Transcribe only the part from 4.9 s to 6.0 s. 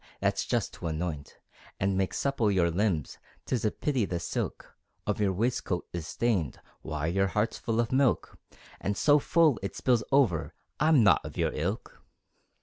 Of your waistcoat